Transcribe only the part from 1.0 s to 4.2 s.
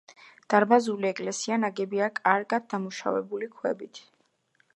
ეკლესია ნაგებია კარგად დამუშავებული ქვებით.